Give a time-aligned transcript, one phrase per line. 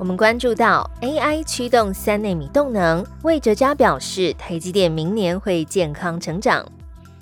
[0.00, 6.66] 我们关注到 AI 驱动三纳米动能，魏哲嘉表示，台积电明年会健康成长。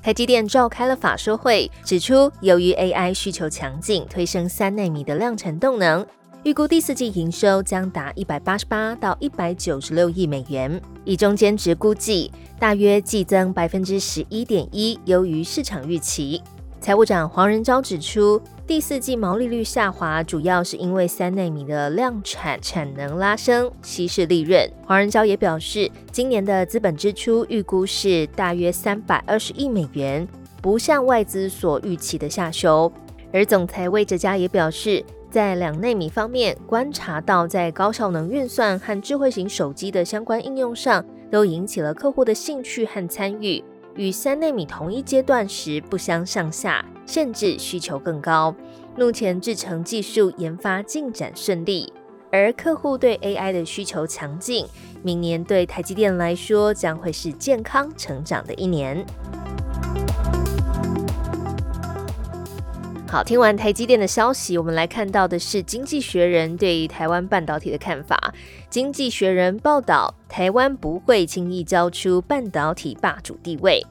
[0.00, 6.06] 台积电召开了法说会，指出由于 AI 需求强劲，推升三纳米的量产动能，
[6.44, 16.40] 预估第四季营收将达一百八十八到一百九十六亿美元，以中间值估计，大约季增百分之十一点一，优于市场预期。
[16.88, 24.66] 财务长黄仁昭指出，第四季毛利率下滑，主要是因为三纳米的量产产能拉升，稀释利润。
[24.86, 30.26] 黄仁昭也表示，今年的资本支出预估是大约三百二十亿美元，
[30.62, 32.90] 不像外资所预期的下修。
[33.34, 43.62] 而总裁魏哲嘉也表示，在两纳米方面，观察到在高效能运算和智慧型手机的相关应用上，都引起了客户的兴趣和参与。
[43.98, 48.54] 与三纳米同一阶段时不相上下，甚至需求更高。
[48.96, 51.92] 目前制程技术研发进展顺利，
[52.30, 54.64] 而客户对 AI 的需求强劲，
[55.02, 59.04] 明年对台积电来说将会是健康成长的一年。
[63.10, 68.34] 好，听完台积电的消息，我们来看到的是《经济学人》对于台湾半导体的看法。
[68.68, 73.82] 《经济学人》报道，台湾不会轻易交出半导体霸主地位。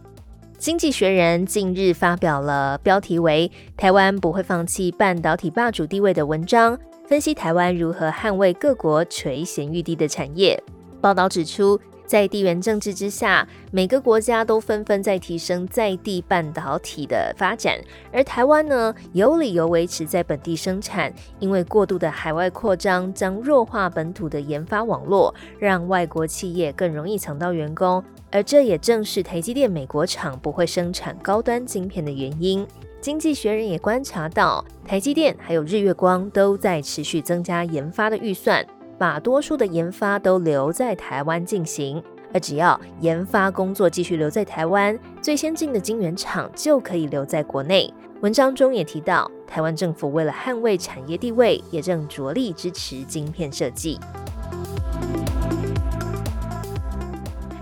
[0.59, 10.61] 《经济学人》近日发表了标题为“台湾不会放弃半导体霸主地位”的文章，分析台湾如何捍卫各国垂涎欲滴的产业。
[11.01, 11.79] 报道指出。
[12.07, 17.77] 在地缘政治之下，每个国家都纷纷在提升在地半导体的发展，
[18.13, 28.01] 而台湾呢，有理由维持在本地生产，因为过度的海外扩张将弱化本土的研发网络，让外国企业更容易抢到员工，
[28.31, 32.65] 而这也正是台积电美国厂不会生产高端晶片的原因。
[33.01, 38.65] 经济学人也观察到，台积电还有日月光都在持续增加研发的预算。
[38.97, 42.01] 把多数的研发都留在台湾进行，
[42.33, 47.93] 而只要研发工作继续留在台湾，最先进的晶圆厂就可以留在国内。
[48.21, 53.99] 文章中也提到，台湾政府为了捍卫产业地位，也正着力支持晶片设计。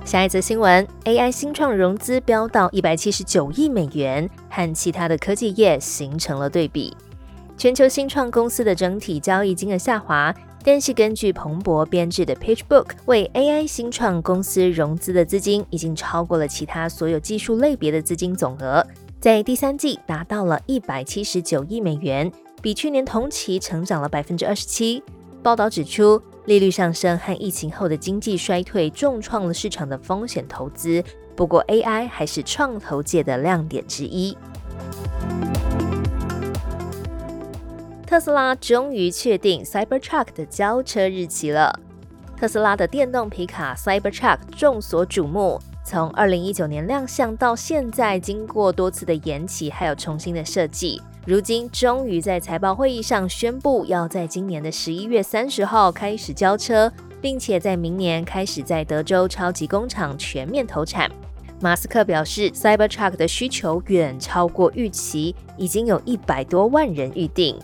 [0.06, 6.96] 下一则新闻：AI 新创融资飙到一百七十九亿美元，和其他的科技业形成了对比。
[7.58, 10.34] 全球新创公司的整体交易金额下滑。
[10.68, 18.84] 但是根据彭博编制的 PageBook，为 AI 新创公司融资的资金已经超过了其他所有技术类别的资金总额，
[19.20, 22.32] 在第三季达到了一百七十九亿美元，
[22.64, 25.04] 比去年同期成长了百分之二十七。
[25.44, 31.04] 报道指出，利率上升和疫情后的经济衰退重创了市场的风险投资，
[31.36, 34.36] 不过 AI 还是创投界的亮点之一。
[38.16, 41.78] 特斯拉终于确定 Cybertruck 的交车日期了。
[42.38, 56.90] 特斯拉的电动皮卡 Cybertruck 众所瞩目，从2019年亮相到现在，经过多次的延期，还有重新的设计，如今终于在财报会议上宣布，要在今年的十一月三十号开始交车，
[57.20, 61.12] 并且在明年开始在德州超级工厂全面投产。
[61.60, 67.60] 马斯克表示，Cybertruck 的需求远超过预期，已经有一百多万人预定。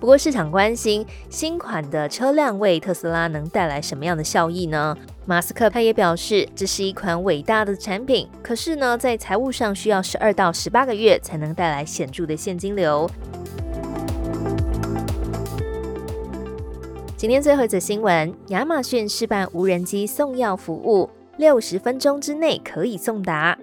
[0.00, 4.96] 不过，市场关心新款的车辆为特斯拉能带来什么样的效益呢？
[5.26, 13.08] 马斯克他也表示，这是一款伟大的产品，可是呢，在财务上需要十二到十八个月才能带来显著的现金流。
[17.14, 23.58] 今天最后一则新闻：亚马逊试办无人机送药服务，六十分钟之内可以送达。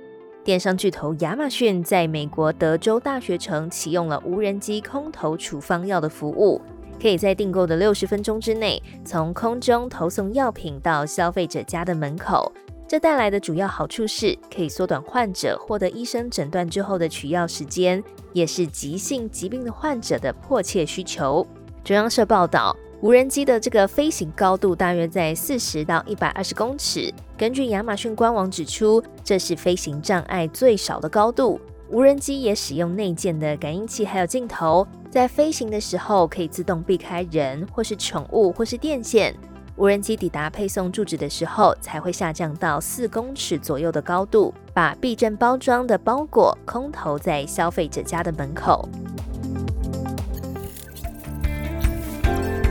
[0.48, 6.62] 电商巨头亚马逊在美国德州大学城启用了无人机空投处方药的服务，
[7.02, 12.50] 可以在订购的六十分钟之内从空中投送药品到消费者家的门口。
[12.88, 18.02] 这带来的主要好处是可以缩短患者获得医生诊断之后的取药时间，
[18.32, 21.46] 也是急性疾病的患者的迫切需求。
[21.84, 22.74] 中央社报道。
[23.00, 27.14] 无人机的这个飞行高度大约在四十到一百二十公尺。
[27.38, 31.62] 根据亚马逊官网指出，这是飞行障碍最少的高度。
[31.92, 39.32] 无人机也使用内建的感应器，还有镜头，在飞行的时候可以自动避开人或是宠物或是电线。
[39.76, 48.90] 无人机抵达配送住址的时候，才会下降到四公尺左右的高度，把避震包装的包裹空投在消费者家的门口。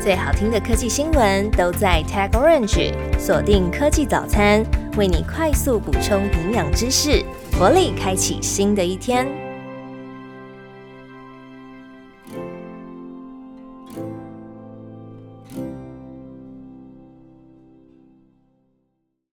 [0.06, 4.64] 最好听的科技新闻都在 Tag Orange，锁定科技早餐，
[4.97, 7.25] 为你快速补充营养知识，
[7.58, 9.45] 活力开启新的一天。